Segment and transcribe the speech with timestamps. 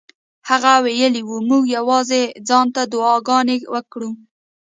[0.49, 4.09] هغه ویلي وو موږ یوازې ځان ته دعاګانې وکړو.